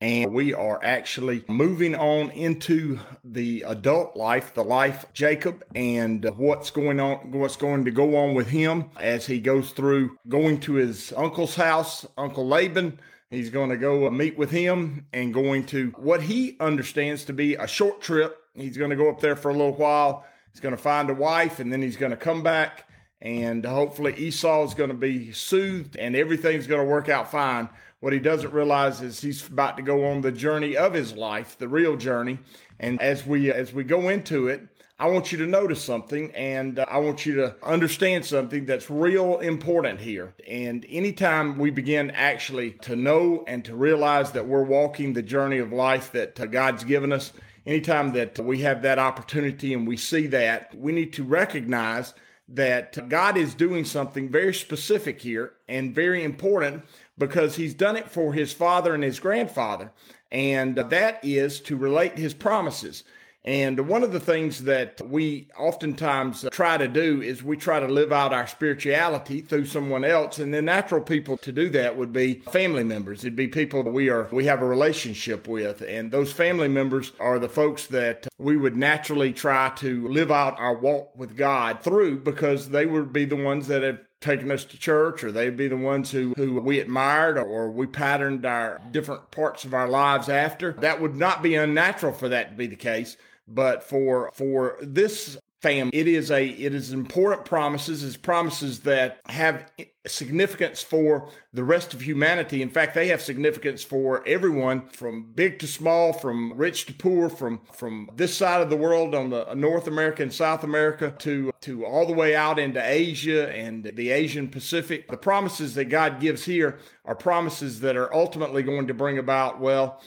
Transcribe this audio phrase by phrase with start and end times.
[0.00, 6.70] and we are actually moving on into the adult life, the life Jacob, and what's
[6.70, 10.74] going on, what's going to go on with him as he goes through going to
[10.74, 12.98] his uncle's house, Uncle Laban.
[13.30, 17.54] He's going to go meet with him and going to what he understands to be
[17.54, 18.36] a short trip.
[18.54, 20.24] He's going to go up there for a little while.
[20.50, 22.88] He's going to find a wife and then he's going to come back.
[23.22, 27.68] And hopefully Esau is going to be soothed and everything's going to work out fine
[28.00, 31.56] what he doesn't realize is he's about to go on the journey of his life,
[31.58, 32.38] the real journey.
[32.78, 34.66] And as we as we go into it,
[34.98, 38.90] I want you to notice something and uh, I want you to understand something that's
[38.90, 40.34] real important here.
[40.46, 45.56] And anytime we begin actually to know and to realize that we're walking the journey
[45.56, 47.32] of life that uh, God's given us,
[47.64, 52.12] anytime that we have that opportunity and we see that, we need to recognize
[52.50, 56.84] that God is doing something very specific here and very important
[57.20, 59.92] because he's done it for his father and his grandfather.
[60.32, 63.04] And that is to relate his promises.
[63.44, 67.88] And one of the things that we oftentimes try to do is we try to
[67.88, 70.38] live out our spirituality through someone else.
[70.38, 73.20] And the natural people to do that would be family members.
[73.20, 75.80] It'd be people we are we have a relationship with.
[75.80, 80.60] And those family members are the folks that we would naturally try to live out
[80.60, 84.64] our walk with God through because they would be the ones that have taken us
[84.64, 88.80] to church or they'd be the ones who, who we admired or we patterned our
[88.90, 90.72] different parts of our lives after.
[90.72, 93.16] That would not be unnatural for that to be the case.
[93.48, 98.04] But for for this family, it is a it is important promises.
[98.04, 99.70] It's promises that have
[100.06, 102.62] significance for the rest of humanity.
[102.62, 107.28] In fact, they have significance for everyone from big to small, from rich to poor,
[107.28, 111.52] from from this side of the world on the North America and South America to
[111.60, 115.08] to all the way out into Asia and the Asian Pacific.
[115.10, 119.60] The promises that God gives here are promises that are ultimately going to bring about
[119.60, 120.00] well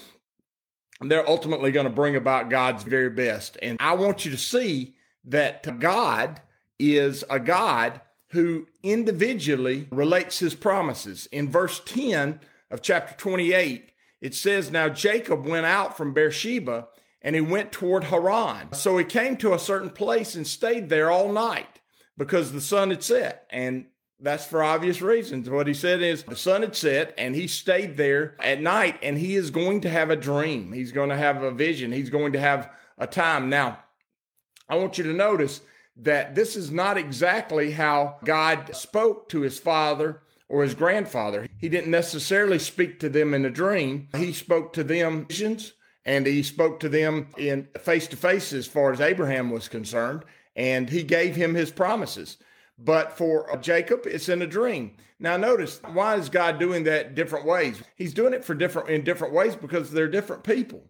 [1.02, 3.58] they're ultimately going to bring about God's very best.
[3.62, 6.42] And I want you to see that God
[6.80, 8.00] is a God
[8.34, 11.28] who individually relates his promises.
[11.32, 12.40] In verse 10
[12.72, 16.88] of chapter 28, it says, Now Jacob went out from Beersheba
[17.22, 18.74] and he went toward Haran.
[18.74, 21.80] So he came to a certain place and stayed there all night
[22.18, 23.46] because the sun had set.
[23.52, 23.86] And
[24.20, 25.48] that's for obvious reasons.
[25.48, 29.16] What he said is the sun had set and he stayed there at night and
[29.16, 30.74] he is going to have a dream.
[30.74, 31.92] He's going to have a vision.
[31.92, 33.48] He's going to have a time.
[33.50, 33.78] Now,
[34.68, 35.62] I want you to notice
[35.96, 41.48] that this is not exactly how God spoke to his father or his grandfather.
[41.58, 44.10] He didn't necessarily speak to them in a dream.
[44.16, 45.74] He spoke to them visions
[46.06, 50.24] and he spoke to them in face to face as far as Abraham was concerned
[50.56, 52.38] and he gave him his promises.
[52.78, 54.96] But for Jacob, it's in a dream.
[55.20, 57.82] Now notice why is God doing that different ways?
[57.96, 60.84] He's doing it for different in different ways because they're different people.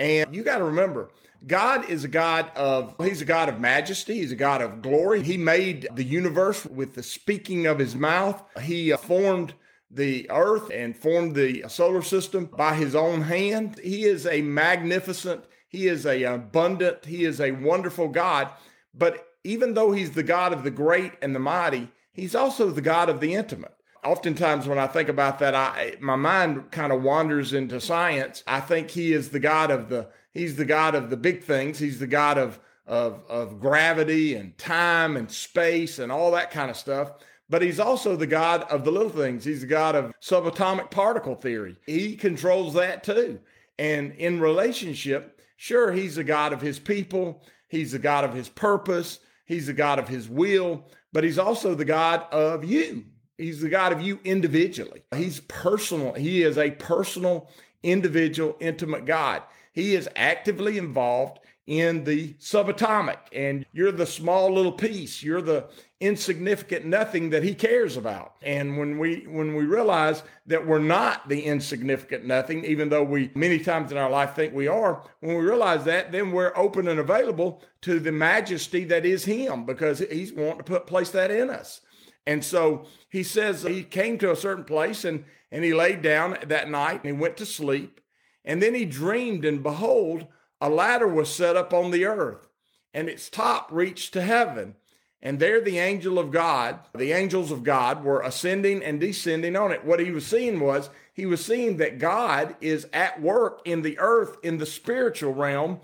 [0.00, 1.10] And you got to remember,
[1.46, 4.14] God is a God of, he's a God of majesty.
[4.14, 5.22] He's a God of glory.
[5.22, 8.42] He made the universe with the speaking of his mouth.
[8.62, 9.52] He uh, formed
[9.90, 13.78] the earth and formed the solar system by his own hand.
[13.78, 18.48] He is a magnificent, he is a abundant, he is a wonderful God.
[18.94, 22.80] But even though he's the God of the great and the mighty, he's also the
[22.80, 23.74] God of the intimate.
[24.04, 28.42] Oftentimes, when I think about that, I, my mind kind of wanders into science.
[28.46, 31.78] I think he is the God of the he's the God of the big things.
[31.78, 36.70] He's the God of of of gravity and time and space and all that kind
[36.70, 37.12] of stuff.
[37.48, 39.44] But he's also the God of the little things.
[39.44, 41.76] He's the God of subatomic particle theory.
[41.84, 43.40] He controls that too.
[43.78, 47.42] And in relationship, sure, he's the God of his people.
[47.68, 49.18] He's the God of his purpose.
[49.46, 53.06] He's the God of his will, but he's also the God of you.
[53.40, 55.02] He's the God of you individually.
[55.14, 56.12] He's personal.
[56.12, 57.48] He is a personal,
[57.82, 59.42] individual, intimate God.
[59.72, 61.40] He is actively involved
[61.70, 65.64] in the subatomic and you're the small little piece you're the
[66.00, 71.28] insignificant nothing that he cares about and when we when we realize that we're not
[71.28, 75.36] the insignificant nothing even though we many times in our life think we are when
[75.36, 80.00] we realize that then we're open and available to the majesty that is him because
[80.10, 81.82] he's wanting to put place that in us
[82.26, 86.36] and so he says he came to a certain place and and he laid down
[86.46, 88.00] that night and he went to sleep
[88.44, 90.26] and then he dreamed and behold
[90.60, 92.48] a ladder was set up on the earth,
[92.92, 94.76] and its top reached to heaven.
[95.22, 99.70] And there the angel of God, the angels of God were ascending and descending on
[99.70, 99.84] it.
[99.84, 103.98] What he was seeing was he was seeing that God is at work in the
[103.98, 105.80] earth, in the spiritual realm,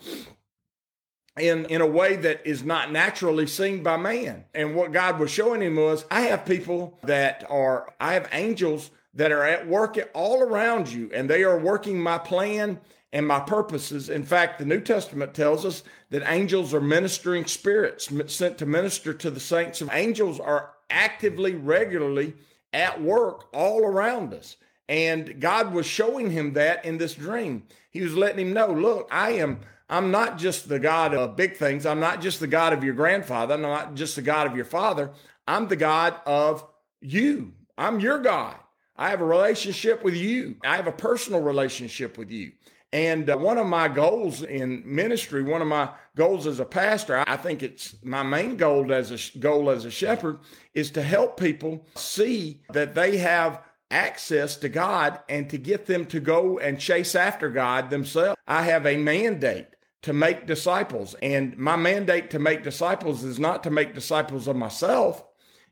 [1.38, 4.44] in, in a way that is not naturally seen by man.
[4.54, 8.90] And what God was showing him was I have people that are, I have angels
[9.14, 12.80] that are at work all around you, and they are working my plan
[13.12, 14.10] and my purposes.
[14.10, 19.14] In fact, the New Testament tells us that angels are ministering spirits sent to minister
[19.14, 19.82] to the saints.
[19.90, 22.34] Angels are actively, regularly
[22.72, 24.56] at work all around us.
[24.88, 27.64] And God was showing him that in this dream.
[27.90, 31.56] He was letting him know, look, I am I'm not just the God of big
[31.56, 31.86] things.
[31.86, 33.54] I'm not just the God of your grandfather.
[33.54, 35.12] I'm not just the God of your father.
[35.46, 36.66] I'm the God of
[37.00, 37.52] you.
[37.78, 38.56] I'm your God.
[38.96, 40.56] I have a relationship with you.
[40.64, 42.52] I have a personal relationship with you.
[42.92, 47.22] And uh, one of my goals in ministry, one of my goals as a pastor,
[47.26, 50.38] I think it's my main goal as a goal as a shepherd
[50.72, 53.60] is to help people see that they have
[53.90, 58.40] access to God and to get them to go and chase after God themselves.
[58.46, 59.66] I have a mandate
[60.02, 64.54] to make disciples and my mandate to make disciples is not to make disciples of
[64.54, 65.24] myself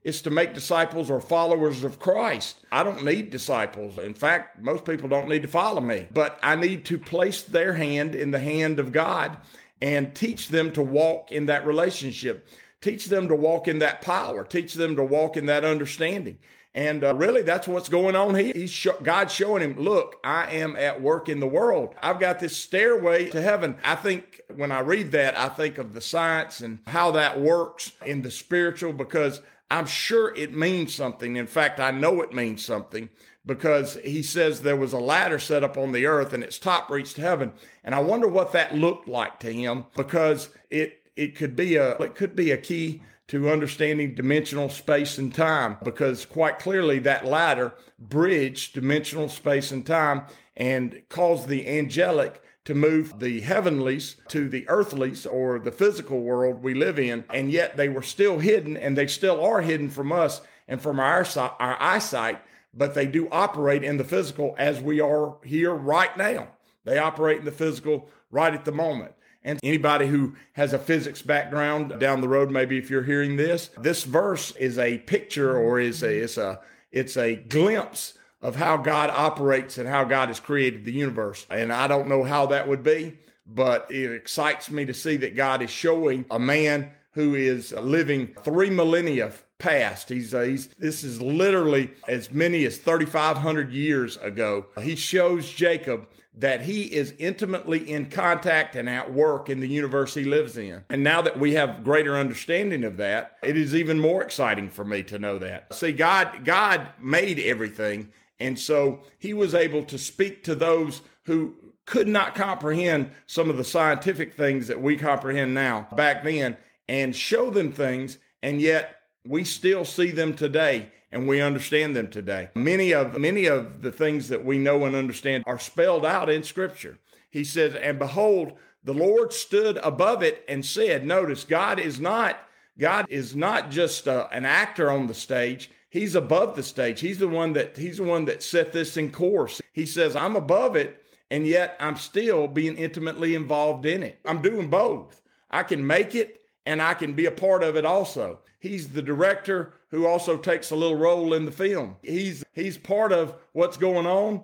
[0.05, 2.59] it's to make disciples or followers of Christ.
[2.71, 3.99] I don't need disciples.
[3.99, 7.73] In fact, most people don't need to follow me, but I need to place their
[7.73, 9.39] hand in the hand of God
[9.81, 12.47] and teach them to walk in that relationship,
[12.83, 16.39] teach them to walk in that power, teach them to walk in that understanding.
[16.75, 18.53] And uh, really, that's what's going on here.
[18.53, 21.95] He's sh- God's showing him, look, I am at work in the world.
[22.03, 23.77] I've got this stairway to heaven.
[23.85, 27.93] I think when I read that, I think of the science and how that works
[28.05, 29.41] in the spiritual because
[29.71, 31.37] I'm sure it means something.
[31.37, 33.09] In fact, I know it means something
[33.47, 36.91] because he says there was a ladder set up on the earth and its top
[36.91, 37.53] reached heaven.
[37.85, 41.97] And I wonder what that looked like to him because it it could be a
[41.99, 47.25] it could be a key to understanding dimensional space and time because quite clearly that
[47.25, 50.23] ladder bridged dimensional space and time
[50.57, 56.63] and caused the angelic to move the heavenlies to the earthlies or the physical world
[56.63, 60.11] we live in, and yet they were still hidden, and they still are hidden from
[60.11, 62.41] us and from our, our eyesight,
[62.73, 66.49] but they do operate in the physical as we are here right now.
[66.85, 69.13] They operate in the physical right at the moment.
[69.45, 73.71] And anybody who has a physics background down the road, maybe if you're hearing this,
[73.79, 76.61] this verse is a picture or is a, it's a,
[76.91, 81.47] it's a glimpse of how God operates and how God has created the universe.
[81.51, 85.37] And I don't know how that would be, but it excites me to see that
[85.37, 90.09] God is showing a man who is living three millennia past.
[90.09, 94.67] He's, uh, he's this is literally as many as 3,500 years ago.
[94.81, 100.15] He shows Jacob that he is intimately in contact and at work in the universe
[100.15, 100.83] he lives in.
[100.91, 104.85] And now that we have greater understanding of that, it is even more exciting for
[104.85, 105.73] me to know that.
[105.73, 111.55] See, God, God made everything and so he was able to speak to those who
[111.87, 116.57] could not comprehend some of the scientific things that we comprehend now back then
[116.89, 118.19] and show them things.
[118.43, 122.49] And yet we still see them today and we understand them today.
[122.55, 126.43] Many of, many of the things that we know and understand are spelled out in
[126.43, 126.99] scripture.
[127.31, 128.53] He says, and behold,
[128.83, 132.39] the Lord stood above it and said, notice God is not,
[132.79, 136.99] God is not just uh, an actor on the stage he's above the stage.
[136.99, 139.63] He's the one that he's the one that set this in course.
[139.73, 141.01] He says, I'm above it,
[141.31, 144.19] and yet I'm still being intimately involved in it.
[144.25, 145.23] I'm doing both.
[145.51, 148.41] I can make it and I can be a part of it also.
[148.65, 151.97] He's the director who also takes a little role in the film.
[152.03, 154.43] He's he's part of what's going on,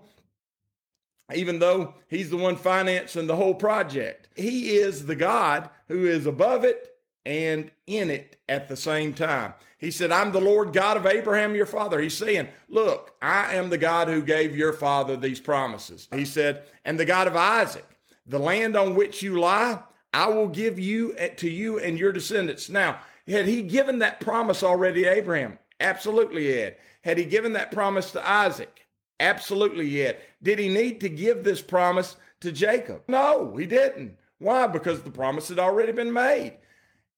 [1.35, 4.29] even though he's the one financing the whole project.
[4.37, 9.55] He is the God who is above it and in it at the same time.
[9.79, 11.99] He said, I'm the Lord God of Abraham, your father.
[11.99, 16.09] He's saying, Look, I am the God who gave your father these promises.
[16.13, 17.87] He said, And the God of Isaac,
[18.27, 19.79] the land on which you lie,
[20.13, 22.69] I will give you to you and your descendants.
[22.69, 23.01] Now,
[23.31, 25.59] had he given that promise already to Abraham?
[25.81, 26.77] Absolutely, he had.
[27.03, 28.87] Had he given that promise to Isaac?
[29.19, 30.19] Absolutely, he had.
[30.43, 33.03] Did he need to give this promise to Jacob?
[33.09, 34.17] No, he didn't.
[34.39, 34.67] Why?
[34.67, 36.57] Because the promise had already been made.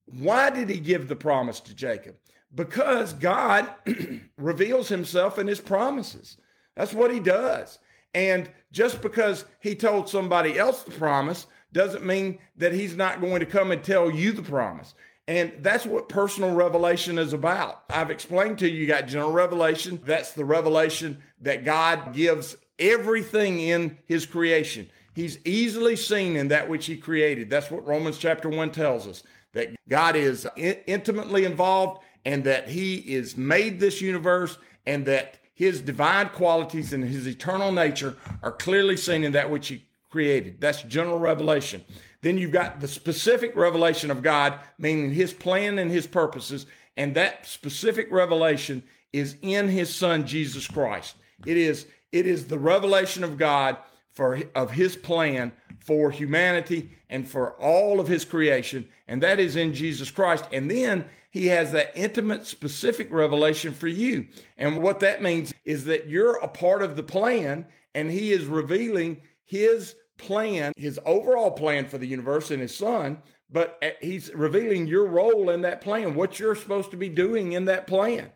[0.06, 2.16] Why did he give the promise to Jacob?
[2.54, 3.68] Because God
[4.36, 6.36] reveals himself in his promises.
[6.76, 7.78] That's what he does.
[8.14, 13.40] And just because he told somebody else the promise doesn't mean that he's not going
[13.40, 14.94] to come and tell you the promise.
[15.28, 17.84] And that's what personal revelation is about.
[17.90, 20.00] I've explained to you, you got general revelation.
[20.04, 24.90] That's the revelation that God gives everything in his creation.
[25.14, 27.50] He's easily seen in that which he created.
[27.50, 32.68] That's what Romans chapter 1 tells us that God is in- intimately involved and that
[32.68, 38.52] he is made this universe and that his divine qualities and his eternal nature are
[38.52, 40.60] clearly seen in that which he created.
[40.60, 41.84] That's general revelation.
[42.22, 46.66] Then you've got the specific revelation of God, meaning his plan and his purposes.
[46.96, 51.16] And that specific revelation is in his son, Jesus Christ.
[51.44, 53.76] It is, it is the revelation of God
[54.12, 58.88] for, of his plan for humanity and for all of his creation.
[59.08, 60.44] And that is in Jesus Christ.
[60.52, 64.28] And then he has that intimate, specific revelation for you.
[64.56, 68.44] And what that means is that you're a part of the plan and he is
[68.44, 73.18] revealing his plan, his overall plan for the universe and his son,
[73.50, 77.52] but uh, he's revealing your role in that plan, what you're supposed to be doing
[77.52, 78.30] in that plan.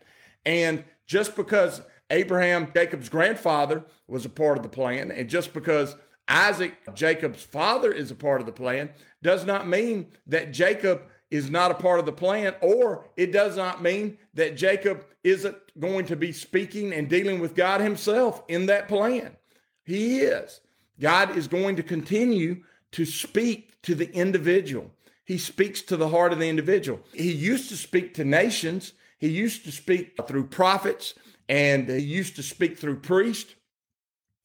[0.44, 5.96] And just because Abraham, Jacob's grandfather, was a part of the plan, and just because
[6.28, 8.90] Isaac, Jacob's father, is a part of the plan,
[9.22, 13.56] does not mean that Jacob is not a part of the plan, or it does
[13.56, 18.66] not mean that Jacob isn't going to be speaking and dealing with God himself in
[18.66, 19.36] that plan.
[19.84, 20.60] He is.
[21.00, 22.62] God is going to continue
[22.92, 24.90] to speak to the individual.
[25.24, 27.00] He speaks to the heart of the individual.
[27.12, 28.92] He used to speak to nations.
[29.18, 31.14] He used to speak through prophets
[31.48, 33.54] and he used to speak through priests.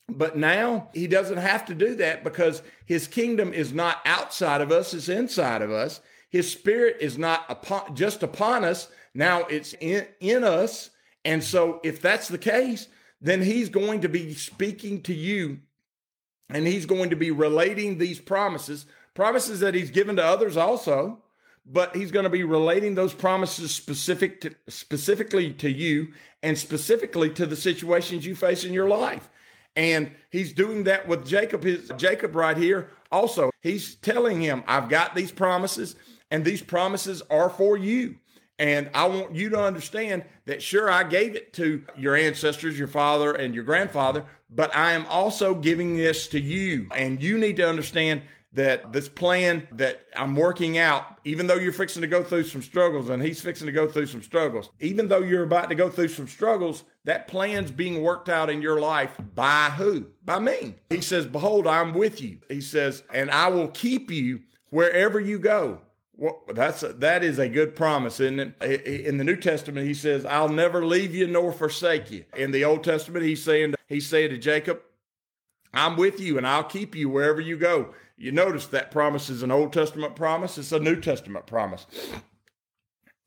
[0.09, 4.71] But now he doesn't have to do that because his kingdom is not outside of
[4.71, 6.01] us, it's inside of us.
[6.29, 8.89] His spirit is not upon, just upon us.
[9.13, 10.89] Now it's in, in us.
[11.23, 12.87] And so if that's the case,
[13.21, 15.59] then he's going to be speaking to you
[16.53, 21.19] and he's going to be relating these promises, promises that he's given to others also,
[21.65, 27.29] but he's going to be relating those promises specific to, specifically to you and specifically
[27.29, 29.29] to the situations you face in your life.
[29.75, 32.89] And he's doing that with Jacob, his Jacob right here.
[33.11, 35.95] Also, he's telling him, I've got these promises,
[36.29, 38.15] and these promises are for you.
[38.59, 42.87] And I want you to understand that sure, I gave it to your ancestors, your
[42.87, 46.87] father and your grandfather, but I am also giving this to you.
[46.95, 48.21] And you need to understand
[48.53, 52.61] that this plan that I'm working out, even though you're fixing to go through some
[52.61, 55.89] struggles and he's fixing to go through some struggles, even though you're about to go
[55.89, 60.07] through some struggles, that plan's being worked out in your life by who?
[60.25, 60.75] By me.
[60.89, 62.39] He says, Behold, I'm with you.
[62.49, 65.79] He says, and I will keep you wherever you go.
[66.21, 68.85] Well, that's a, that is a good promise, isn't it?
[68.85, 72.63] In the New Testament, he says, "I'll never leave you nor forsake you." In the
[72.63, 74.83] Old Testament, he's saying he's saying to Jacob,
[75.73, 79.41] "I'm with you, and I'll keep you wherever you go." You notice that promise is
[79.41, 81.87] an Old Testament promise; it's a New Testament promise.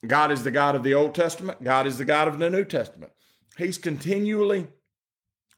[0.06, 1.64] God is the God of the Old Testament.
[1.64, 3.10] God is the God of the New Testament.
[3.58, 4.68] He's continually,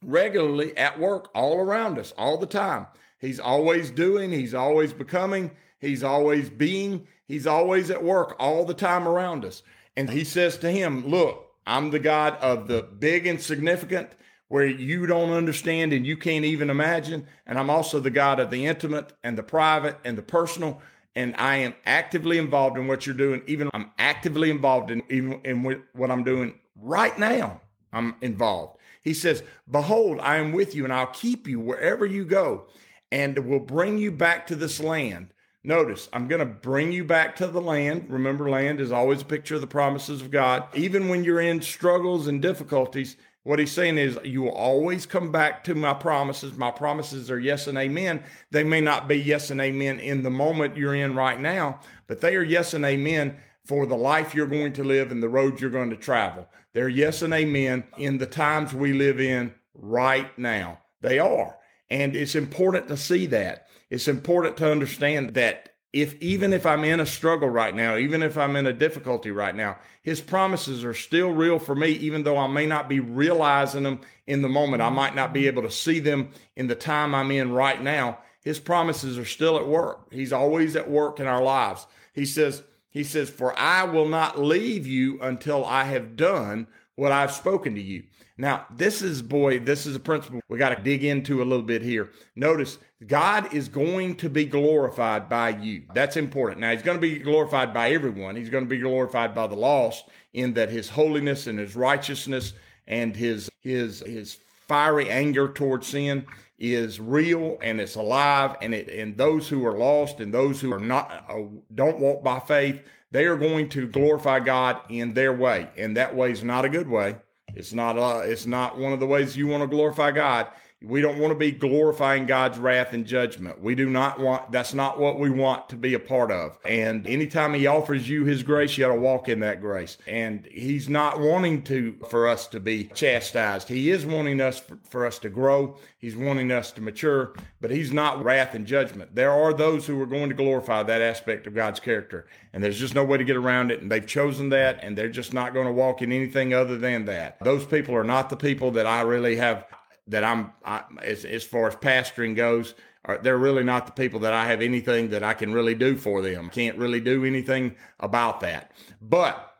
[0.02, 2.86] regularly at work all around us, all the time.
[3.20, 4.32] He's always doing.
[4.32, 5.50] He's always becoming.
[5.78, 7.06] He's always being.
[7.26, 9.62] He's always at work all the time around us.
[9.96, 14.10] And he says to him, Look, I'm the God of the big and significant
[14.48, 17.26] where you don't understand and you can't even imagine.
[17.46, 20.80] And I'm also the God of the intimate and the private and the personal.
[21.16, 23.42] And I am actively involved in what you're doing.
[23.46, 27.60] Even I'm actively involved in even in what I'm doing right now.
[27.92, 28.78] I'm involved.
[29.02, 32.66] He says, Behold, I am with you and I'll keep you wherever you go
[33.10, 35.32] and will bring you back to this land
[35.66, 38.06] Notice, I'm going to bring you back to the land.
[38.08, 40.62] Remember, land is always a picture of the promises of God.
[40.76, 45.32] Even when you're in struggles and difficulties, what he's saying is, you will always come
[45.32, 46.56] back to my promises.
[46.56, 48.22] My promises are yes and amen.
[48.52, 52.20] They may not be yes and amen in the moment you're in right now, but
[52.20, 55.60] they are yes and amen for the life you're going to live and the road
[55.60, 56.46] you're going to travel.
[56.74, 60.78] They're yes and amen in the times we live in right now.
[61.00, 61.56] They are.
[61.90, 66.84] And it's important to see that it's important to understand that if even if I'm
[66.84, 70.84] in a struggle right now, even if I'm in a difficulty right now, his promises
[70.84, 74.48] are still real for me, even though I may not be realizing them in the
[74.48, 74.82] moment.
[74.82, 78.18] I might not be able to see them in the time I'm in right now.
[78.44, 80.12] His promises are still at work.
[80.12, 81.86] He's always at work in our lives.
[82.12, 87.12] He says, he says, for I will not leave you until I have done what
[87.12, 88.04] I've spoken to you.
[88.38, 91.64] Now, this is, boy, this is a principle we got to dig into a little
[91.64, 92.10] bit here.
[92.34, 95.82] Notice God is going to be glorified by you.
[95.92, 96.60] That's important.
[96.60, 98.36] Now, he's going to be glorified by everyone.
[98.36, 102.54] He's going to be glorified by the lost in that his holiness and his righteousness
[102.86, 104.38] and his his his
[104.68, 106.24] fiery anger towards sin
[106.58, 110.72] is real and it's alive and it and those who are lost and those who
[110.72, 111.42] are not uh,
[111.74, 116.14] don't walk by faith they are going to glorify God in their way and that
[116.14, 117.16] way is not a good way
[117.54, 120.48] it's not uh it's not one of the ways you want to glorify God
[120.82, 123.62] we don't want to be glorifying God's wrath and judgment.
[123.62, 126.58] We do not want, that's not what we want to be a part of.
[126.66, 129.96] And anytime He offers you His grace, you got to walk in that grace.
[130.06, 133.68] And He's not wanting to, for us to be chastised.
[133.68, 135.76] He is wanting us, for, for us to grow.
[135.98, 139.14] He's wanting us to mature, but He's not wrath and judgment.
[139.14, 142.26] There are those who are going to glorify that aspect of God's character.
[142.52, 143.80] And there's just no way to get around it.
[143.80, 147.06] And they've chosen that, and they're just not going to walk in anything other than
[147.06, 147.42] that.
[147.42, 149.64] Those people are not the people that I really have
[150.08, 154.20] that I'm I, as as far as pastoring goes, are, they're really not the people
[154.20, 156.50] that I have anything that I can really do for them.
[156.50, 158.72] Can't really do anything about that.
[159.00, 159.54] But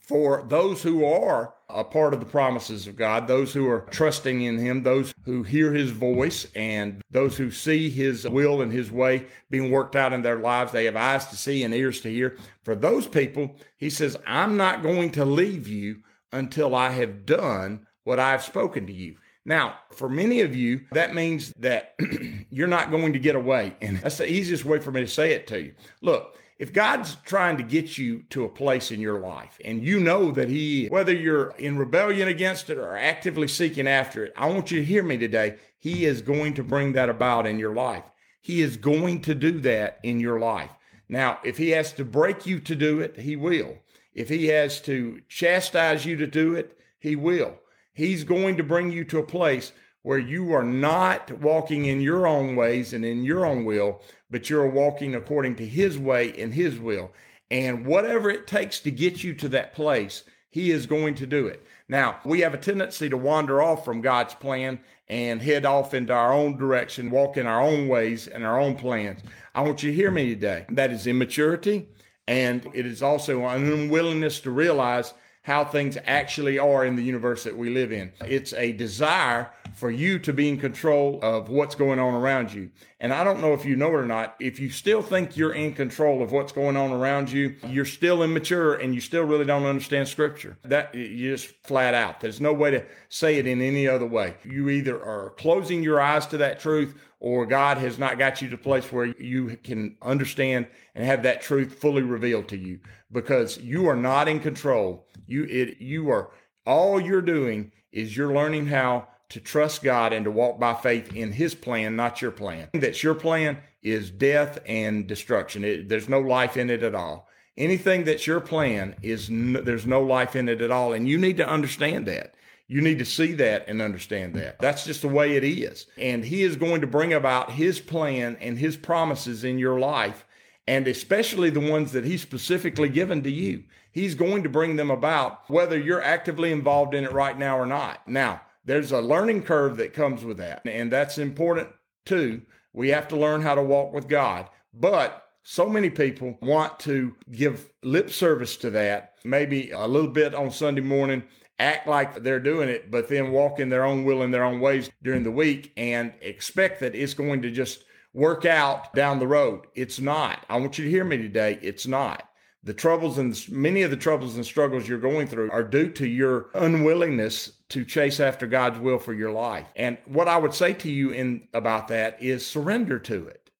[0.00, 4.42] for those who are a part of the promises of God, those who are trusting
[4.42, 8.92] in Him, those who hear His voice, and those who see His will and His
[8.92, 12.12] way being worked out in their lives, they have eyes to see and ears to
[12.12, 12.36] hear.
[12.62, 17.86] For those people, He says, I'm not going to leave you until I have done
[18.04, 19.16] what I've spoken to you.
[19.46, 21.94] Now, for many of you, that means that
[22.50, 23.76] you're not going to get away.
[23.80, 25.74] And that's the easiest way for me to say it to you.
[26.02, 30.00] Look, if God's trying to get you to a place in your life and you
[30.00, 34.48] know that He, whether you're in rebellion against it or actively seeking after it, I
[34.48, 35.58] want you to hear me today.
[35.78, 38.04] He is going to bring that about in your life.
[38.42, 40.70] He is going to do that in your life.
[41.08, 43.76] Now, if He has to break you to do it, He will.
[44.12, 47.60] If He has to chastise you to do it, He will.
[47.96, 49.72] He's going to bring you to a place
[50.02, 54.50] where you are not walking in your own ways and in your own will, but
[54.50, 57.10] you're walking according to His way and His will.
[57.50, 61.46] And whatever it takes to get you to that place, He is going to do
[61.46, 61.66] it.
[61.88, 64.78] Now, we have a tendency to wander off from God's plan
[65.08, 68.76] and head off into our own direction, walk in our own ways and our own
[68.76, 69.22] plans.
[69.54, 70.66] I want you to hear me today.
[70.68, 71.88] That is immaturity,
[72.28, 75.14] and it is also an unwillingness to realize
[75.46, 78.12] how things actually are in the universe that we live in.
[78.26, 82.68] It's a desire for you to be in control of what's going on around you.
[82.98, 85.52] And I don't know if you know it or not, if you still think you're
[85.52, 89.44] in control of what's going on around you, you're still immature and you still really
[89.44, 90.58] don't understand scripture.
[90.64, 92.20] That you just flat out.
[92.20, 94.34] There's no way to say it in any other way.
[94.44, 98.48] You either are closing your eyes to that truth or God has not got you
[98.48, 102.80] to a place where you can understand and have that truth fully revealed to you
[103.10, 105.06] because you are not in control.
[105.26, 106.30] You it you are
[106.66, 111.14] all you're doing is you're learning how to trust God and to walk by faith
[111.14, 112.68] in his plan, not your plan.
[112.74, 115.64] That's your plan is death and destruction.
[115.64, 117.28] It, there's no life in it at all.
[117.56, 121.38] Anything that's your plan is there's no life in it at all and you need
[121.38, 122.34] to understand that.
[122.68, 124.58] You need to see that and understand that.
[124.58, 125.86] That's just the way it is.
[125.96, 130.26] And He is going to bring about His plan and His promises in your life,
[130.66, 133.64] and especially the ones that He's specifically given to you.
[133.92, 137.66] He's going to bring them about whether you're actively involved in it right now or
[137.66, 138.06] not.
[138.08, 141.68] Now, there's a learning curve that comes with that, and that's important
[142.04, 142.42] too.
[142.72, 144.48] We have to learn how to walk with God.
[144.74, 150.34] But so many people want to give lip service to that, maybe a little bit
[150.34, 151.22] on Sunday morning
[151.58, 154.60] act like they're doing it, but then walk in their own will and their own
[154.60, 159.26] ways during the week and expect that it's going to just work out down the
[159.26, 159.66] road.
[159.74, 160.44] It's not.
[160.48, 161.58] I want you to hear me today.
[161.62, 162.28] It's not.
[162.62, 166.06] The troubles and many of the troubles and struggles you're going through are due to
[166.06, 169.66] your unwillingness to chase after God's will for your life.
[169.76, 173.50] And what I would say to you in about that is surrender to it.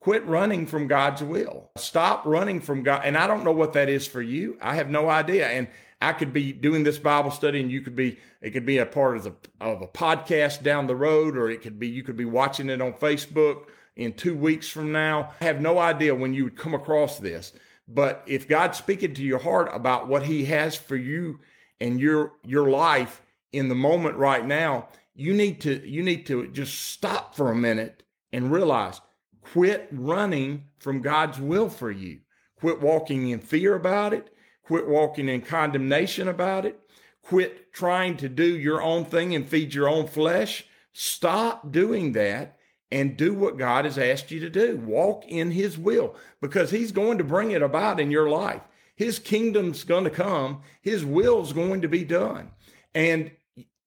[0.00, 1.70] Quit running from God's will.
[1.76, 3.02] Stop running from God.
[3.04, 4.56] And I don't know what that is for you.
[4.62, 5.48] I have no idea.
[5.48, 5.68] And
[6.00, 8.86] I could be doing this Bible study and you could be, it could be a
[8.86, 12.16] part of, the, of a podcast down the road, or it could be, you could
[12.16, 13.64] be watching it on Facebook
[13.96, 15.32] in two weeks from now.
[15.40, 17.52] I have no idea when you would come across this.
[17.88, 21.40] But if God's speaking to your heart about what he has for you
[21.80, 26.48] and your, your life in the moment right now, you need to, you need to
[26.48, 29.00] just stop for a minute and realize
[29.40, 32.20] quit running from God's will for you.
[32.58, 34.35] Quit walking in fear about it
[34.66, 36.80] Quit walking in condemnation about it.
[37.22, 40.64] Quit trying to do your own thing and feed your own flesh.
[40.92, 42.58] Stop doing that
[42.90, 44.76] and do what God has asked you to do.
[44.76, 48.62] Walk in His will because He's going to bring it about in your life.
[48.96, 52.50] His kingdom's going to come, His will's going to be done.
[52.92, 53.30] And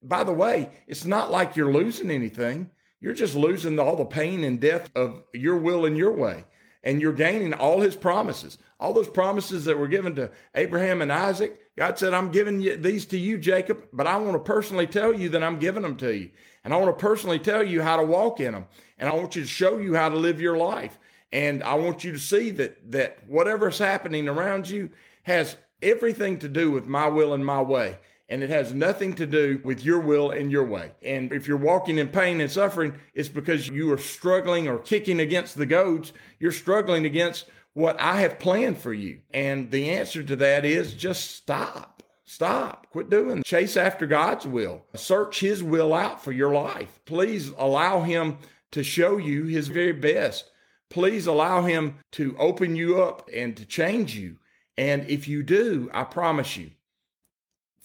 [0.02, 2.70] by the way, it's not like you're losing anything.
[3.00, 6.44] you're just losing all the pain and death of your will and your way.
[6.82, 11.12] And you're gaining all his promises, all those promises that were given to Abraham and
[11.12, 11.60] Isaac.
[11.76, 15.12] God said, I'm giving you these to you, Jacob, but I want to personally tell
[15.12, 16.30] you that I'm giving them to you.
[16.64, 18.66] And I want to personally tell you how to walk in them.
[18.98, 20.98] And I want you to show you how to live your life.
[21.32, 24.90] And I want you to see that that whatever's happening around you
[25.22, 27.98] has everything to do with my will and my way.
[28.30, 30.92] And it has nothing to do with your will and your way.
[31.02, 35.18] And if you're walking in pain and suffering, it's because you are struggling or kicking
[35.18, 36.12] against the goads.
[36.38, 39.20] You're struggling against what I have planned for you.
[39.34, 42.04] And the answer to that is just stop.
[42.24, 42.86] Stop.
[42.92, 43.42] Quit doing.
[43.42, 44.84] Chase after God's will.
[44.94, 47.00] Search his will out for your life.
[47.04, 48.38] Please allow him
[48.70, 50.48] to show you his very best.
[50.88, 54.36] Please allow him to open you up and to change you.
[54.76, 56.70] And if you do, I promise you,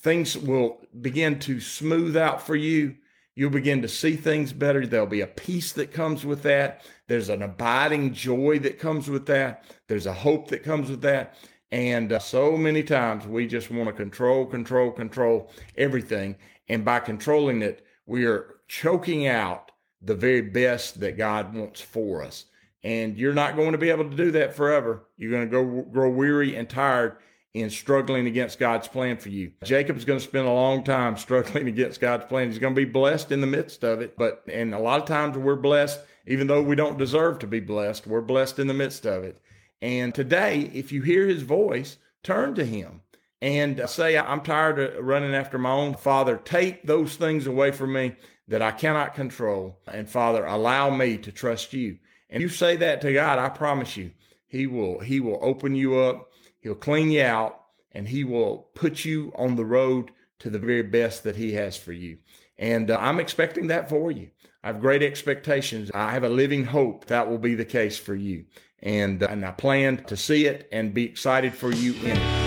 [0.06, 2.94] things will begin to smooth out for you.
[3.34, 4.86] You'll begin to see things better.
[4.86, 6.82] There'll be a peace that comes with that.
[7.08, 9.64] There's an abiding joy that comes with that.
[9.88, 11.34] There's a hope that comes with that.
[11.72, 16.36] And uh, so many times we just want to control, control, control everything.
[16.68, 22.22] And by controlling it, we are choking out the very best that God wants for
[22.22, 22.44] us.
[22.84, 25.08] And you're not going to be able to do that forever.
[25.16, 27.16] You're going to go grow weary and tired
[27.56, 29.52] in struggling against God's plan for you.
[29.64, 32.48] Jacob's going to spend a long time struggling against God's plan.
[32.48, 34.16] He's going to be blessed in the midst of it.
[34.18, 37.60] But, and a lot of times we're blessed, even though we don't deserve to be
[37.60, 39.40] blessed, we're blessed in the midst of it.
[39.80, 43.00] And today, if you hear his voice, turn to him
[43.40, 45.94] and say, I'm tired of running after my own.
[45.94, 48.16] Father, take those things away from me
[48.48, 49.78] that I cannot control.
[49.90, 51.98] And Father, allow me to trust you.
[52.28, 54.10] And you say that to God, I promise you,
[54.46, 56.28] he will, he will open you up
[56.66, 57.60] He'll clean you out
[57.92, 61.76] and he will put you on the road to the very best that he has
[61.76, 62.18] for you.
[62.58, 64.30] And uh, I'm expecting that for you.
[64.64, 65.92] I have great expectations.
[65.94, 68.46] I have a living hope that will be the case for you.
[68.82, 72.46] And, uh, and I plan to see it and be excited for you in it.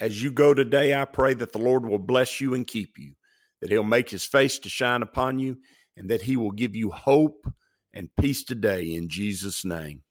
[0.00, 3.12] As you go today, I pray that the Lord will bless you and keep you,
[3.60, 5.58] that he'll make his face to shine upon you,
[5.94, 7.52] and that he will give you hope
[7.92, 10.02] and peace today in Jesus' name.